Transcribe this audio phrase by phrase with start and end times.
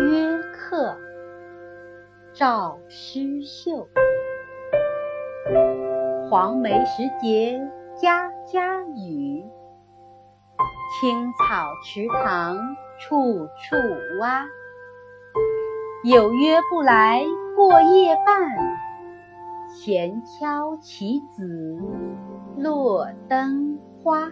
[0.00, 0.96] 约客
[2.32, 3.88] 赵师秀
[6.28, 7.60] 黄梅时节
[7.96, 9.44] 家家雨，
[11.00, 12.58] 青草池塘
[12.98, 13.76] 处处
[14.20, 14.44] 蛙。
[16.02, 18.50] 有约不来过夜半，
[19.68, 21.78] 闲敲棋子
[22.56, 24.28] 落灯花。